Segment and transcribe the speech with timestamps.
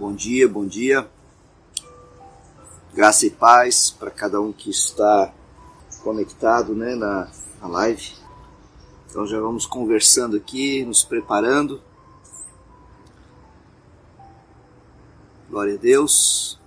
[0.00, 1.06] Bom dia, bom dia.
[2.94, 5.30] Graça e paz para cada um que está
[6.02, 7.30] conectado né, na,
[7.60, 8.14] na live.
[9.06, 11.82] Então já vamos conversando aqui, nos preparando.
[15.50, 16.58] Glória a Deus.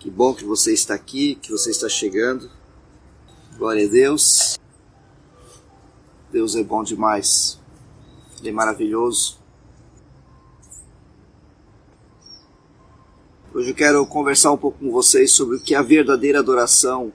[0.00, 2.50] Que bom que você está aqui, que você está chegando.
[3.56, 4.58] Glória a Deus.
[6.32, 7.56] Deus é bom demais.
[8.40, 9.39] Ele é maravilhoso.
[13.60, 17.12] Hoje eu quero conversar um pouco com vocês sobre o que é a verdadeira adoração,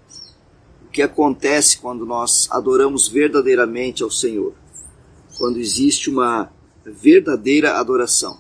[0.86, 4.54] o que acontece quando nós adoramos verdadeiramente ao Senhor,
[5.40, 6.52] quando existe uma
[6.86, 8.40] verdadeira adoração.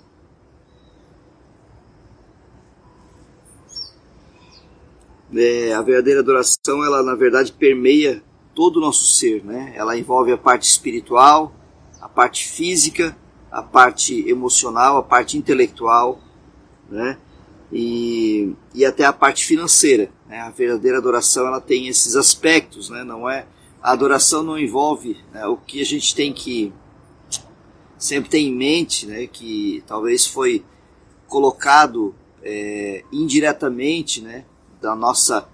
[5.33, 8.21] É, a verdadeira adoração, ela na verdade permeia
[8.53, 9.73] todo o nosso ser, né?
[9.75, 11.55] Ela envolve a parte espiritual,
[11.99, 13.17] a parte física,
[13.49, 16.19] a parte emocional, a parte intelectual,
[16.87, 17.17] né?
[17.77, 20.09] E, e até a parte financeira.
[20.27, 20.39] Né?
[20.39, 23.03] A verdadeira adoração ela tem esses aspectos, né?
[23.03, 23.45] não é
[23.85, 26.73] a adoração não envolve né, o que a gente tem que
[27.99, 30.65] sempre ter em mente, né, que talvez foi
[31.27, 34.43] colocado é, indiretamente, né,
[34.81, 35.47] da nossa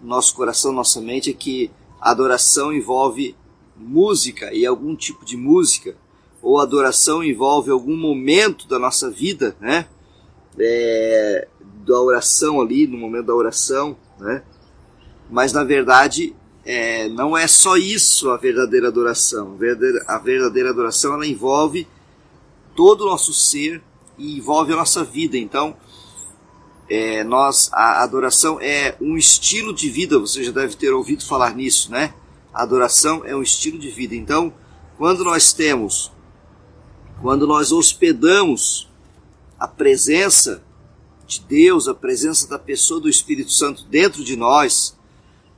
[0.00, 1.70] nosso coração, nossa mente, é que
[2.00, 3.36] a adoração envolve
[3.76, 5.96] música e algum tipo de música,
[6.40, 9.86] ou adoração envolve algum momento da nossa vida, né,
[10.58, 11.48] é,
[11.86, 14.42] da oração ali, no momento da oração, né?
[15.30, 16.34] Mas na verdade
[16.64, 19.56] é, não é só isso a verdadeira adoração.
[20.08, 21.86] A verdadeira, adoração ela envolve
[22.74, 23.80] todo o nosso ser
[24.18, 25.38] e envolve a nossa vida.
[25.38, 25.76] Então,
[26.88, 30.18] é, nós a adoração é um estilo de vida.
[30.18, 32.12] Você já deve ter ouvido falar nisso, né?
[32.52, 34.16] A adoração é um estilo de vida.
[34.16, 34.52] Então,
[34.98, 36.10] quando nós temos,
[37.22, 38.88] quando nós hospedamos
[39.58, 40.65] a presença
[41.26, 44.96] de Deus, a presença da pessoa do Espírito Santo dentro de nós,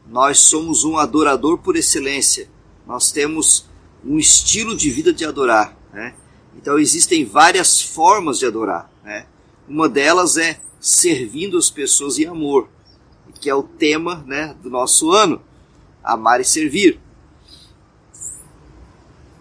[0.09, 2.49] nós somos um adorador por excelência.
[2.87, 3.67] Nós temos
[4.05, 5.77] um estilo de vida de adorar.
[5.93, 6.15] Né?
[6.57, 8.91] Então existem várias formas de adorar.
[9.05, 9.27] Né?
[9.69, 12.69] Uma delas é servindo as pessoas em amor,
[13.41, 15.43] que é o tema né, do nosso ano,
[16.03, 16.99] amar e servir.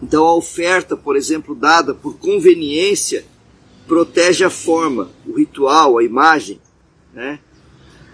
[0.01, 3.25] Então a oferta, por exemplo, dada por conveniência,
[3.87, 6.59] protege a forma, o ritual, a imagem,
[7.13, 7.39] né?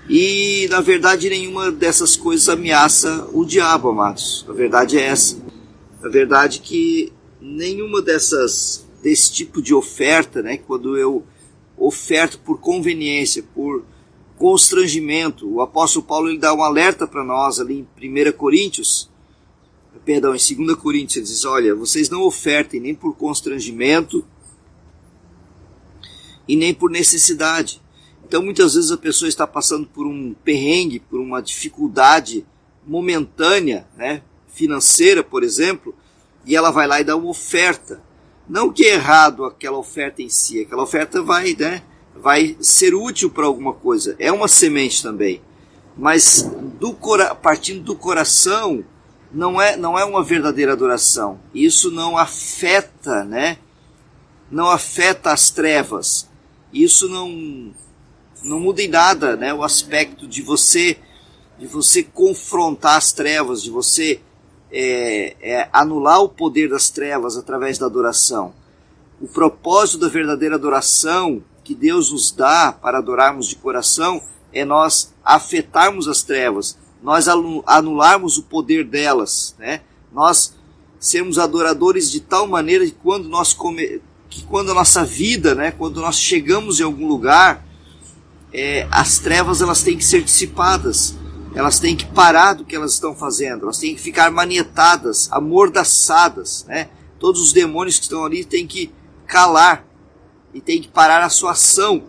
[0.10, 4.46] E na verdade nenhuma dessas coisas ameaça o diabo, amados.
[4.48, 5.38] A verdade é essa.
[6.04, 11.26] A verdade é que nenhuma dessas desse tipo de oferta, né, quando eu
[11.78, 13.84] oferto por conveniência, por
[14.38, 19.10] constrangimento, o apóstolo Paulo ele dá um alerta para nós ali em 1 Coríntios,
[20.06, 24.26] perdão, em 2 Coríntios, ele diz: Olha, vocês não ofertem nem por constrangimento,
[26.48, 27.82] e nem por necessidade.
[28.26, 32.46] Então muitas vezes a pessoa está passando por um perrengue, por uma dificuldade
[32.86, 35.94] momentânea, né, financeira, por exemplo,
[36.46, 38.02] e ela vai lá e dá uma oferta.
[38.48, 41.84] Não que é errado aquela oferta em si, aquela oferta vai, né,
[42.16, 44.16] vai ser útil para alguma coisa.
[44.20, 45.42] É uma semente também.
[45.96, 46.50] Mas
[46.80, 46.98] do
[47.42, 48.84] partindo do coração,
[49.32, 51.40] não é, não é uma verdadeira adoração.
[51.54, 53.58] Isso não afeta, né?
[54.50, 56.33] Não afeta as trevas
[56.74, 57.72] isso não
[58.44, 59.54] não muda em nada, né?
[59.54, 60.98] O aspecto de você
[61.58, 64.20] de você confrontar as trevas, de você
[64.72, 68.54] é, é, anular o poder das trevas através da adoração.
[69.22, 75.14] O propósito da verdadeira adoração que Deus nos dá para adorarmos de coração é nós
[75.24, 79.82] afetarmos as trevas, nós anularmos o poder delas, né?
[80.12, 80.54] Nós
[81.00, 84.02] sermos adoradores de tal maneira que quando nós come,
[84.34, 87.64] que quando a nossa vida, né, quando nós chegamos em algum lugar,
[88.52, 91.16] é, as trevas elas têm que ser dissipadas,
[91.54, 96.66] elas têm que parar do que elas estão fazendo, elas têm que ficar manietadas, amordaçadas,
[96.68, 96.90] né?
[97.20, 98.92] Todos os demônios que estão ali têm que
[99.28, 99.86] calar
[100.52, 102.04] e têm que parar a sua ação,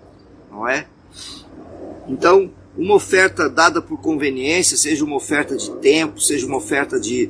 [0.50, 0.86] não é?
[2.08, 7.26] Então, uma oferta dada por conveniência, seja uma oferta de tempo, seja uma oferta de,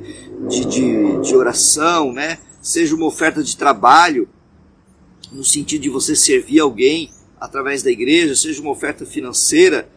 [0.47, 2.39] de, de, de oração, né?
[2.65, 4.27] seja uma oferta de trabalho,
[5.35, 9.87] no sentido de você servir alguém através da igreja, seja uma oferta financeira,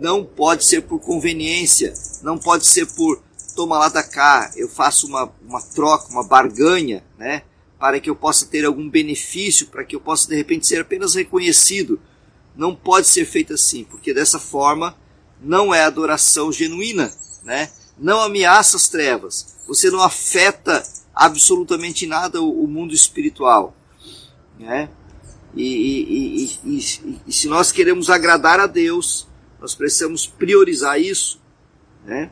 [0.00, 3.22] não pode ser por conveniência, não pode ser por
[3.54, 7.42] toma lá da cá, eu faço uma, uma troca, uma barganha, né?
[7.78, 11.14] Para que eu possa ter algum benefício, para que eu possa de repente ser apenas
[11.14, 12.00] reconhecido.
[12.56, 14.96] Não pode ser feito assim, porque dessa forma
[15.40, 17.70] não é adoração genuína, né?
[17.96, 20.82] Não ameaça as trevas, você não afeta
[21.14, 23.72] absolutamente nada o, o mundo espiritual
[24.58, 24.88] né?
[25.54, 29.28] E, e, e, e, se nós queremos agradar a Deus,
[29.60, 31.40] nós precisamos priorizar isso,
[32.04, 32.30] né?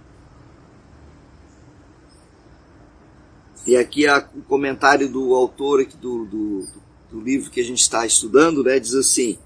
[3.64, 6.66] E aqui há o comentário do autor aqui do, do,
[7.12, 9.38] do livro que a gente está estudando, né, diz assim,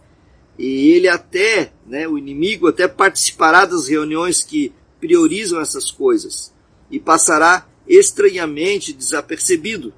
[0.58, 6.50] e ele até, né, o inimigo até participará das reuniões que priorizam essas coisas
[6.90, 9.92] e passará estranhamente desapercebido.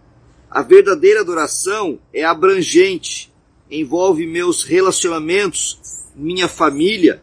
[0.51, 3.31] A verdadeira adoração é abrangente,
[3.71, 5.79] envolve meus relacionamentos,
[6.15, 7.23] minha família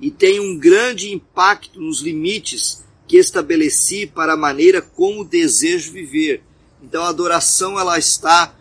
[0.00, 6.42] e tem um grande impacto nos limites que estabeleci para a maneira como desejo viver.
[6.82, 8.54] Então a adoração ela está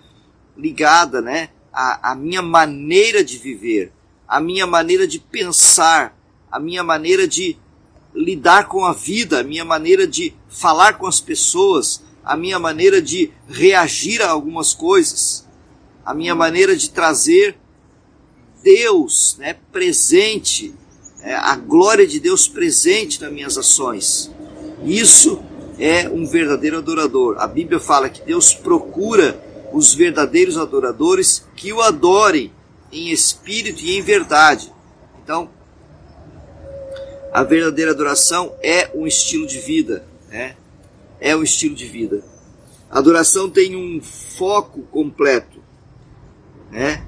[0.56, 3.92] ligada, né, à, à minha maneira de viver,
[4.28, 6.16] à minha maneira de pensar,
[6.52, 7.58] à minha maneira de
[8.14, 13.02] lidar com a vida, a minha maneira de falar com as pessoas, a minha maneira
[13.02, 15.46] de reagir a algumas coisas,
[16.06, 17.58] a minha maneira de trazer
[18.64, 20.74] Deus né, presente,
[21.22, 24.32] é, a glória de Deus presente nas minhas ações.
[24.84, 25.44] Isso
[25.78, 27.36] é um verdadeiro adorador.
[27.40, 29.42] A Bíblia fala que Deus procura
[29.74, 32.52] os verdadeiros adoradores que o adorem
[32.92, 34.72] em espírito e em verdade.
[35.22, 35.50] Então,
[37.34, 40.56] a verdadeira adoração é um estilo de vida, né?
[41.24, 42.24] É um estilo de vida.
[42.90, 45.60] A adoração tem um foco completo,
[46.70, 47.08] né?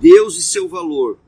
[0.00, 1.18] Deus e seu valor.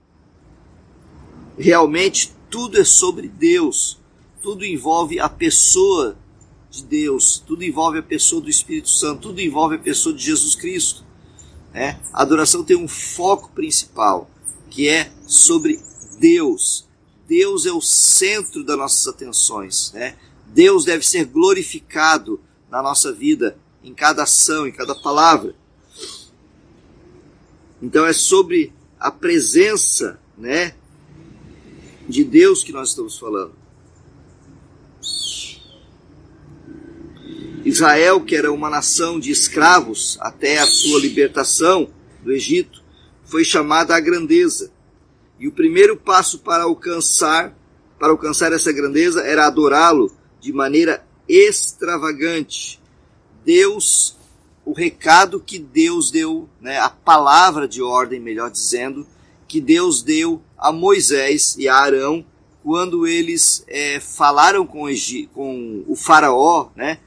[1.58, 4.00] Realmente tudo é sobre Deus
[4.42, 6.16] tudo envolve a pessoa
[6.68, 10.54] de Deus, tudo envolve a pessoa do Espírito Santo, tudo envolve a pessoa de Jesus
[10.56, 11.04] Cristo.
[11.72, 12.00] Né?
[12.12, 14.28] A adoração tem um foco principal,
[14.68, 15.80] que é sobre
[16.18, 16.86] Deus.
[17.28, 19.92] Deus é o centro das nossas atenções.
[19.92, 20.16] Né?
[20.52, 22.38] Deus deve ser glorificado
[22.70, 25.54] na nossa vida, em cada ação, em cada palavra.
[27.80, 30.74] Então é sobre a presença né,
[32.06, 33.54] de Deus que nós estamos falando.
[37.64, 41.88] Israel, que era uma nação de escravos até a sua libertação
[42.22, 42.82] do Egito,
[43.24, 44.70] foi chamada à grandeza.
[45.38, 47.56] E o primeiro passo para alcançar,
[47.98, 50.12] para alcançar essa grandeza era adorá-lo
[50.42, 52.78] de maneira extravagante.
[53.44, 54.16] Deus,
[54.66, 59.06] o recado que Deus deu, né, a palavra de ordem, melhor dizendo,
[59.46, 62.24] que Deus deu a Moisés e a Arão
[62.62, 64.84] quando eles é, falaram com,
[65.32, 66.98] com o faraó, né,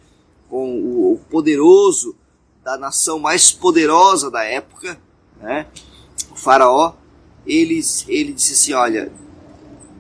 [0.50, 2.16] com o, poderoso
[2.64, 5.00] da nação mais poderosa da época,
[5.40, 5.68] né?
[6.32, 6.94] o faraó,
[7.46, 9.12] ele, ele disse assim, olha,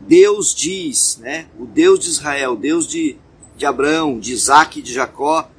[0.07, 1.47] Deus diz, né?
[1.59, 3.17] o Deus de Israel, Deus de,
[3.55, 5.49] de Abraão, de Isaac e de Jacó,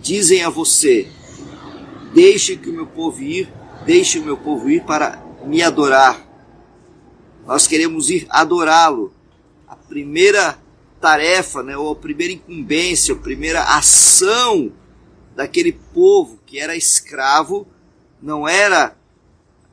[0.00, 1.08] dizem a você,
[2.12, 3.52] deixe que o meu povo ir,
[3.84, 6.26] deixe o meu povo ir para me adorar.
[7.46, 9.12] Nós queremos ir adorá-lo.
[9.68, 10.58] A primeira
[11.00, 14.72] tarefa, né, ou a primeira incumbência, a primeira ação
[15.34, 17.66] daquele povo que era escravo
[18.20, 18.96] não era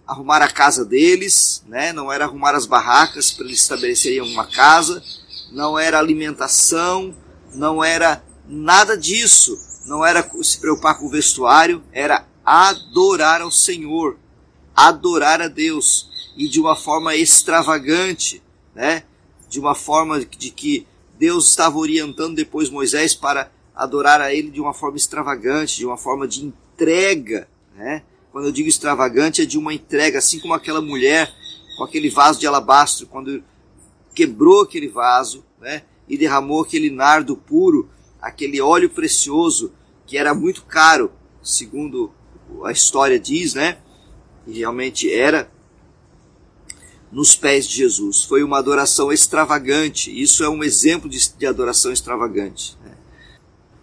[0.05, 5.01] arrumar a casa deles, né, não era arrumar as barracas para eles estabelecerem uma casa,
[5.51, 7.15] não era alimentação,
[7.53, 14.17] não era nada disso, não era se preocupar com o vestuário, era adorar ao Senhor,
[14.75, 18.41] adorar a Deus e de uma forma extravagante,
[18.73, 19.03] né?
[19.49, 24.59] De uma forma de que Deus estava orientando depois Moisés para adorar a ele de
[24.59, 28.03] uma forma extravagante, de uma forma de entrega, né?
[28.31, 31.31] Quando eu digo extravagante é de uma entrega, assim como aquela mulher
[31.77, 33.43] com aquele vaso de alabastro, quando
[34.13, 35.83] quebrou aquele vaso, né?
[36.13, 37.89] E derramou aquele nardo puro,
[38.21, 39.73] aquele óleo precioso
[40.05, 42.11] que era muito caro, segundo
[42.63, 43.79] a história diz, né?
[44.45, 45.51] E realmente era
[47.11, 48.21] nos pés de Jesus.
[48.21, 50.11] Foi uma adoração extravagante.
[50.11, 52.77] Isso é um exemplo de, de adoração extravagante.
[52.85, 52.91] Né?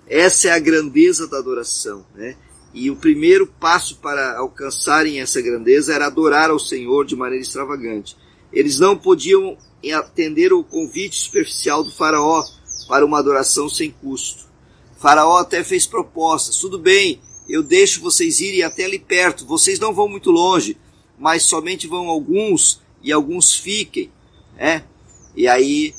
[0.07, 2.07] Essa é a grandeza da adoração.
[2.15, 2.37] Né?
[2.73, 8.17] E o primeiro passo para alcançarem essa grandeza era adorar ao Senhor de maneira extravagante.
[8.53, 9.57] Eles não podiam
[9.95, 12.45] atender o convite superficial do Faraó
[12.91, 14.51] para uma adoração sem custo.
[14.97, 19.79] O faraó até fez propostas: tudo bem, eu deixo vocês irem até ali perto, vocês
[19.79, 20.77] não vão muito longe,
[21.19, 24.11] mas somente vão alguns e alguns fiquem,
[24.57, 24.85] né?
[25.37, 25.95] E aí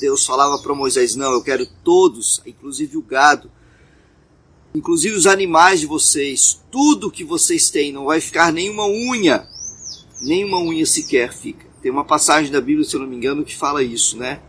[0.00, 3.50] Deus falava para Moisés: Não, eu quero todos, inclusive o gado,
[4.74, 9.48] inclusive os animais de vocês, tudo que vocês têm, não vai ficar nenhuma unha,
[10.20, 11.71] nenhuma unha sequer fica.
[11.82, 14.40] Tem uma passagem da Bíblia, se eu não me engano, que fala isso, né?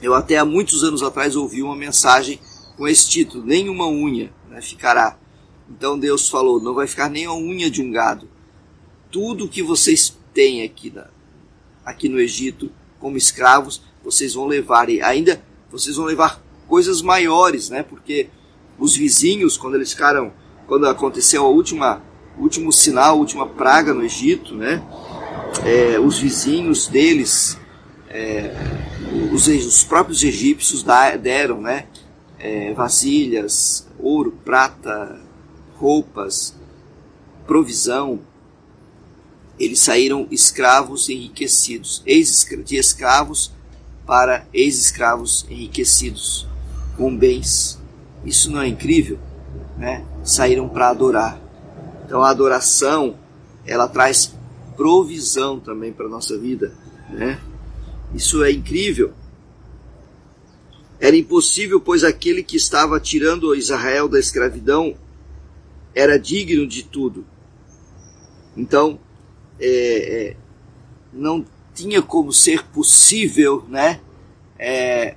[0.00, 2.40] Eu até há muitos anos atrás ouvi uma mensagem
[2.76, 5.18] com esse título: Nenhuma unha né, ficará.
[5.68, 8.26] Então Deus falou: Não vai ficar nem a unha de um gado.
[9.10, 11.08] tudo que vocês têm aqui, na,
[11.84, 17.68] aqui no Egito como escravos, vocês vão levar e ainda vocês vão levar coisas maiores,
[17.68, 17.82] né?
[17.82, 18.28] Porque
[18.78, 20.32] os vizinhos, quando eles ficaram,
[20.66, 22.02] quando aconteceu a última,
[22.38, 24.82] último sinal, a última praga no Egito, né?
[25.64, 27.58] É, os vizinhos deles,
[28.08, 28.54] é,
[29.32, 30.84] os, os, próprios egípcios
[31.20, 31.86] deram, né?
[32.38, 35.20] É, vasilhas, ouro, prata,
[35.76, 36.54] roupas,
[37.46, 38.20] provisão.
[39.58, 43.52] Eles saíram escravos enriquecidos, ex de escravos
[44.06, 46.46] para ex-escravos enriquecidos
[46.96, 47.78] com bens.
[48.24, 49.18] Isso não é incrível?
[49.76, 50.04] Né?
[50.22, 51.40] Saíram para adorar.
[52.04, 53.16] Então a adoração,
[53.66, 54.34] ela traz
[54.78, 56.72] provisão também para a nossa vida.
[57.10, 57.40] Né?
[58.14, 59.12] Isso é incrível.
[61.00, 64.96] Era impossível, pois aquele que estava tirando Israel da escravidão
[65.94, 67.26] era digno de tudo.
[68.56, 69.00] Então,
[69.58, 70.36] é, é,
[71.12, 71.44] não
[71.74, 74.00] tinha como ser possível, né?
[74.58, 75.16] É,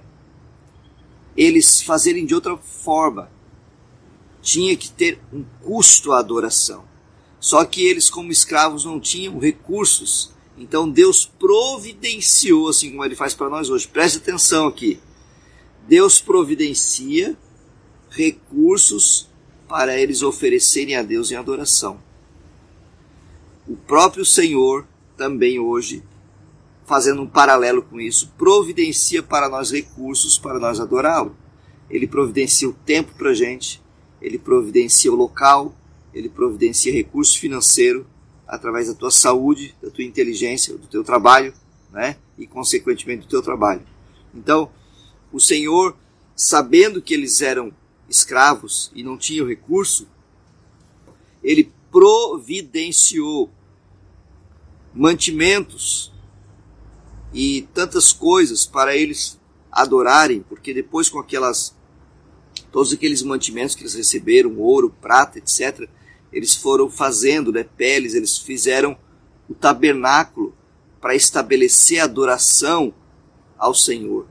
[1.37, 3.29] eles fazerem de outra forma.
[4.41, 6.90] Tinha que ter um custo a adoração.
[7.41, 10.31] Só que eles, como escravos, não tinham recursos.
[10.57, 13.87] Então Deus providenciou, assim como ele faz para nós hoje.
[13.87, 14.99] Preste atenção aqui.
[15.87, 17.35] Deus providencia
[18.11, 19.27] recursos
[19.67, 21.99] para eles oferecerem a Deus em adoração.
[23.67, 26.03] O próprio Senhor também hoje
[26.85, 31.35] fazendo um paralelo com isso, providencia para nós recursos para nós adorá-lo.
[31.89, 33.81] Ele providencia o tempo para gente,
[34.21, 35.73] ele providencia o local,
[36.13, 38.05] ele providencia recurso financeiro
[38.47, 41.53] através da tua saúde, da tua inteligência, do teu trabalho,
[41.91, 42.17] né?
[42.37, 43.81] E consequentemente do teu trabalho.
[44.33, 44.71] Então,
[45.31, 45.95] o Senhor,
[46.35, 47.71] sabendo que eles eram
[48.09, 50.07] escravos e não tinham recurso,
[51.41, 53.49] ele providenciou
[54.93, 56.11] mantimentos
[57.33, 59.39] e tantas coisas para eles
[59.71, 61.73] adorarem, porque depois com aquelas
[62.71, 65.87] todos aqueles mantimentos que eles receberam, ouro, prata, etc,
[66.31, 68.97] eles foram fazendo, né, peles, eles fizeram
[69.49, 70.53] o tabernáculo
[70.99, 72.93] para estabelecer a adoração
[73.57, 74.27] ao Senhor,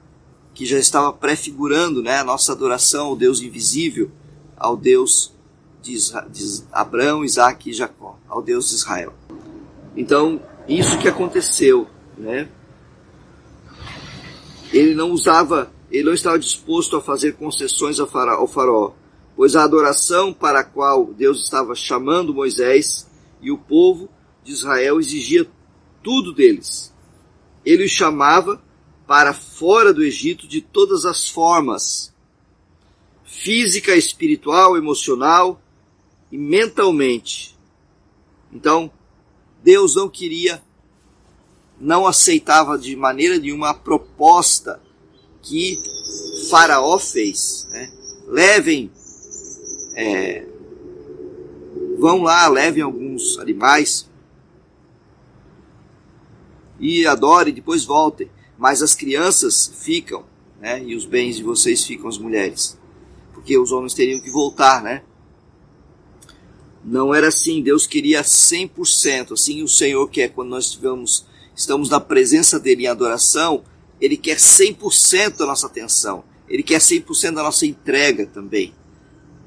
[0.55, 4.11] que já estava prefigurando, né, a nossa adoração ao Deus invisível,
[4.57, 5.33] ao Deus
[5.83, 5.97] de,
[6.31, 9.15] de Abraão, Isaac e Jacó, ao Deus de Israel.
[9.97, 12.49] Então, isso que aconteceu, né?
[14.73, 18.93] ele não usava, ele não estava disposto a fazer concessões ao faraó,
[19.41, 23.09] pois a adoração para a qual Deus estava chamando Moisés
[23.41, 24.07] e o povo
[24.45, 25.51] de Israel exigia
[26.03, 26.93] tudo deles.
[27.65, 28.63] Ele os chamava
[29.07, 32.13] para fora do Egito de todas as formas,
[33.25, 35.59] física, espiritual, emocional
[36.31, 37.57] e mentalmente.
[38.53, 38.91] Então,
[39.63, 40.63] Deus não queria
[41.81, 44.79] não aceitava de maneira nenhuma a proposta
[45.41, 45.81] que
[46.51, 47.67] Faraó fez.
[47.71, 47.91] Né?
[48.27, 48.91] Levem,
[50.01, 50.47] é,
[51.99, 54.09] vão lá, levem alguns animais
[56.79, 58.31] e adorem, depois voltem.
[58.57, 60.25] Mas as crianças ficam,
[60.59, 60.83] né?
[60.83, 62.79] e os bens de vocês ficam as mulheres.
[63.35, 65.03] Porque os homens teriam que voltar, né?
[66.83, 72.01] Não era assim, Deus queria 100%, assim o Senhor quer quando nós estivermos estamos na
[72.01, 73.63] presença dele em adoração,
[74.01, 76.25] ele quer 100% da nossa atenção.
[76.49, 78.75] Ele quer 100% da nossa entrega também.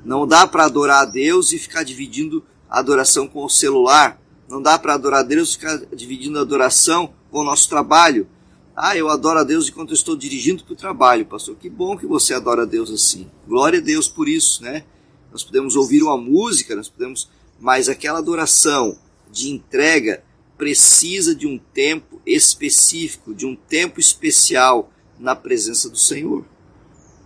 [0.04, 4.22] Não dá para adorar a Deus e ficar dividindo a adoração com o celular.
[4.50, 8.28] Não dá para adorar a Deus e ficar dividindo a adoração com o nosso trabalho.
[8.76, 11.56] Ah, eu adoro a Deus enquanto eu estou dirigindo para o trabalho, pastor.
[11.56, 13.30] Que bom que você adora a Deus assim.
[13.48, 14.84] Glória a Deus por isso, né?
[15.32, 17.30] Nós podemos ouvir uma música, nós podemos,
[17.60, 18.98] mas aquela adoração
[19.32, 20.24] de entrega
[20.58, 26.46] precisa de um tempo específico, de um tempo especial na presença do Senhor.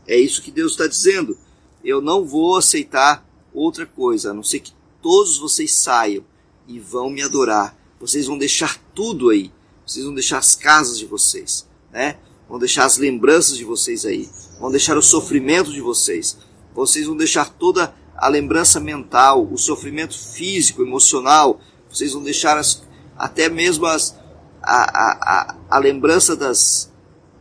[0.07, 1.37] É isso que Deus está dizendo.
[1.87, 6.21] Eu não vou aceitar outra coisa, a não ser que todos vocês saiam
[6.67, 7.77] e vão me adorar.
[7.97, 9.53] Vocês vão deixar tudo aí.
[9.85, 12.17] Vocês vão deixar as casas de vocês, né?
[12.49, 14.29] Vão deixar as lembranças de vocês aí.
[14.59, 16.37] Vão deixar o sofrimento de vocês.
[16.75, 21.61] Vocês vão deixar toda a lembrança mental, o sofrimento físico, emocional.
[21.89, 22.83] Vocês vão deixar as,
[23.17, 24.13] até mesmo as,
[24.61, 26.91] a, a, a, lembrança das,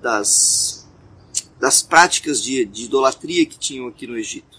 [0.00, 0.75] das,
[1.66, 4.56] das práticas de, de idolatria que tinham aqui no Egito.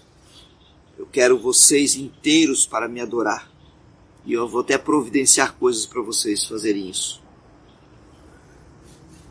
[0.98, 3.50] Eu quero vocês inteiros para me adorar.
[4.26, 7.22] E eu vou até providenciar coisas para vocês fazerem isso.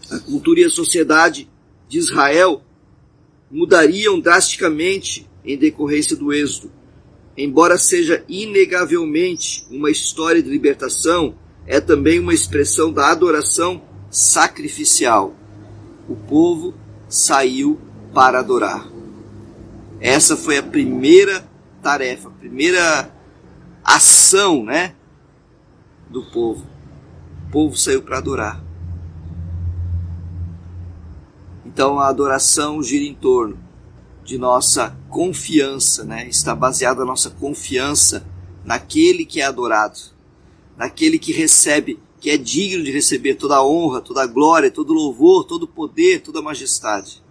[0.09, 1.47] A cultura e a sociedade
[1.87, 2.63] de Israel
[3.51, 6.71] mudariam drasticamente em decorrência do êxodo.
[7.37, 15.35] Embora seja inegavelmente uma história de libertação, é também uma expressão da adoração sacrificial.
[16.09, 16.73] O povo
[17.07, 17.79] saiu
[18.13, 18.87] para adorar.
[19.99, 21.47] Essa foi a primeira
[21.81, 23.11] tarefa, a primeira
[23.83, 24.95] ação, né,
[26.09, 26.65] do povo.
[27.47, 28.63] O povo saiu para adorar.
[31.65, 33.57] Então a adoração gira em torno
[34.23, 36.27] de nossa confiança, né?
[36.27, 38.25] Está baseada a nossa confiança
[38.65, 39.97] naquele que é adorado,
[40.75, 41.97] naquele que recebe,
[42.27, 45.63] que é digno de receber toda a honra, toda a glória, todo o louvor, todo
[45.63, 47.23] o poder, toda a majestade.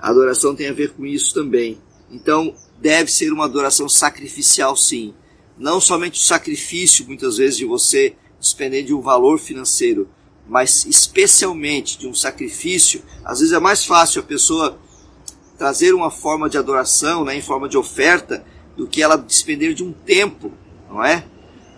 [0.00, 1.78] A adoração tem a ver com isso também.
[2.10, 5.14] Então, deve ser uma adoração sacrificial, sim.
[5.56, 10.08] Não somente o sacrifício, muitas vezes, de você despender de um valor financeiro,
[10.48, 13.00] mas especialmente de um sacrifício.
[13.24, 14.76] Às vezes é mais fácil a pessoa
[15.56, 18.44] trazer uma forma de adoração, né, em forma de oferta,
[18.76, 20.50] do que ela despender de um tempo,
[20.90, 21.24] não é?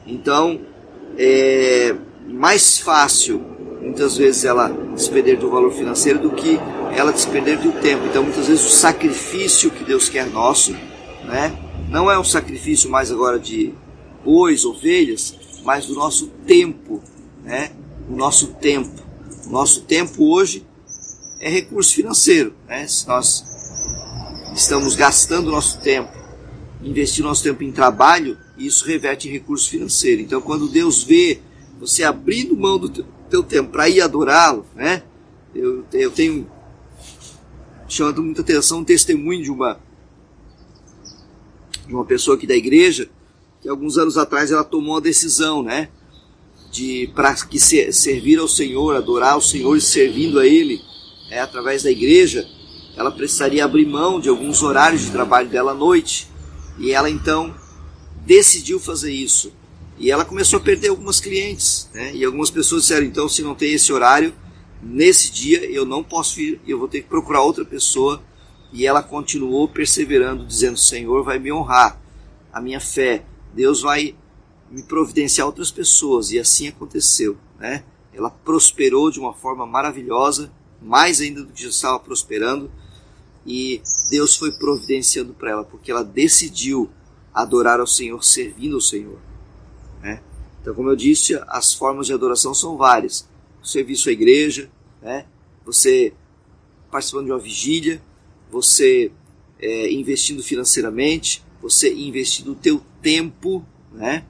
[0.06, 0.72] Então,
[1.16, 1.94] é
[2.28, 3.40] mais fácil,
[3.80, 6.58] muitas vezes, ela despender do valor financeiro do que
[6.96, 8.06] ela despender do tempo.
[8.06, 10.72] Então, muitas vezes, o sacrifício que Deus quer nosso,
[11.24, 11.56] né?
[11.90, 13.72] Não é um sacrifício mais agora de
[14.24, 17.02] bois, ovelhas, mas do nosso tempo,
[17.44, 17.72] né?
[18.08, 19.02] O nosso tempo.
[19.46, 20.66] O nosso tempo hoje
[21.40, 22.86] é recurso financeiro, né?
[22.86, 23.44] Se nós
[24.54, 26.12] estamos gastando nosso tempo,
[26.82, 30.20] investindo nosso tempo em trabalho, isso reverte em recurso financeiro.
[30.20, 31.40] Então, quando Deus vê
[31.78, 35.02] você abrindo mão do teu, tempo para ir adorá-lo, né?
[35.54, 36.46] Eu, eu tenho
[37.88, 39.78] chamado muita atenção um testemunho de uma
[41.86, 43.08] de uma pessoa aqui da igreja
[43.64, 45.88] que alguns anos atrás ela tomou a decisão, né,
[46.70, 50.82] de para que se, servir ao Senhor, adorar o Senhor e servindo a Ele,
[51.30, 52.46] é, através da igreja,
[52.94, 56.28] ela precisaria abrir mão de alguns horários de trabalho dela à noite.
[56.78, 57.54] E ela então
[58.24, 59.52] decidiu fazer isso.
[59.98, 61.88] E ela começou a perder algumas clientes.
[61.92, 62.14] Né?
[62.14, 64.34] E algumas pessoas disseram: então, se não tem esse horário,
[64.82, 68.22] nesse dia eu não posso ir, eu vou ter que procurar outra pessoa.
[68.72, 72.00] E ela continuou perseverando, dizendo: Senhor vai me honrar,
[72.52, 74.14] a minha fé, Deus vai
[74.70, 76.30] me providenciar outras pessoas.
[76.32, 77.36] E assim aconteceu.
[77.58, 77.84] Né?
[78.12, 80.50] Ela prosperou de uma forma maravilhosa,
[80.82, 82.70] mais ainda do que já estava prosperando
[83.46, 86.88] e Deus foi providenciando para ela, porque ela decidiu
[87.34, 89.18] adorar ao Senhor, servindo ao Senhor.
[90.00, 90.22] Né?
[90.62, 93.28] Então, como eu disse, as formas de adoração são várias.
[93.62, 94.70] O serviço à igreja,
[95.02, 95.26] né?
[95.64, 96.12] você
[96.90, 98.00] participando de uma vigília,
[98.50, 99.10] você
[99.58, 104.24] é, investindo financeiramente, você investindo o teu tempo, né?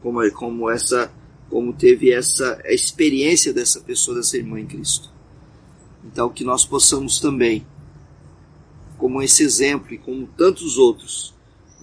[0.00, 1.12] como, é, como, essa,
[1.50, 5.10] como teve essa experiência dessa pessoa, dessa irmã em Cristo.
[6.04, 7.66] Então, que nós possamos também
[8.98, 11.33] como esse exemplo e como tantos outros,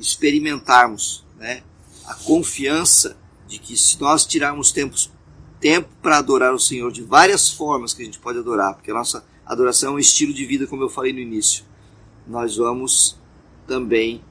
[0.01, 1.63] experimentarmos né,
[2.05, 5.11] a confiança de que se nós tirarmos tempos,
[5.59, 8.93] tempo para adorar o Senhor de várias formas que a gente pode adorar, porque a
[8.93, 11.63] nossa adoração é um estilo de vida, como eu falei no início,
[12.27, 13.17] nós vamos
[13.67, 14.21] também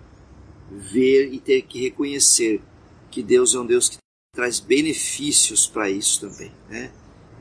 [0.71, 2.63] ver e ter que reconhecer
[3.11, 3.99] que Deus é um Deus que
[4.35, 6.93] traz benefícios para isso também, né?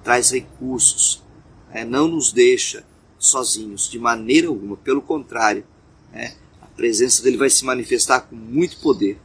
[0.03, 1.23] traz recursos,
[1.69, 1.85] né?
[1.85, 2.83] não nos deixa
[3.19, 4.77] sozinhos, de maneira alguma.
[4.77, 5.63] Pelo contrário,
[6.11, 6.35] né?
[6.79, 9.19] Presença dele vai se manifestar com muito poder.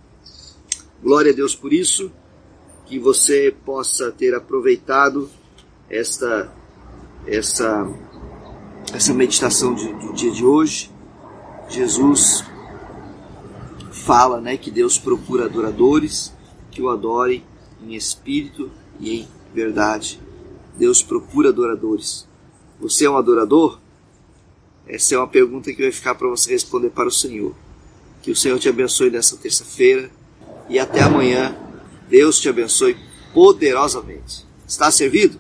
[1.00, 2.10] Glória a Deus por isso,
[2.84, 5.30] que você possa ter aproveitado
[5.88, 6.52] esta,
[7.24, 7.88] essa,
[8.92, 10.90] essa meditação de, do dia de hoje.
[11.68, 12.42] Jesus
[13.92, 16.34] fala né, que Deus procura adoradores
[16.72, 17.44] que o adorem
[17.80, 20.20] em espírito e em verdade.
[20.76, 22.26] Deus procura adoradores.
[22.80, 23.78] Você é um adorador?
[24.86, 27.54] Essa é uma pergunta que vai ficar para você responder para o Senhor.
[28.22, 30.10] Que o Senhor te abençoe nessa terça-feira
[30.68, 31.56] e até amanhã.
[32.08, 32.96] Deus te abençoe
[33.32, 34.46] poderosamente.
[34.66, 35.38] Está servido?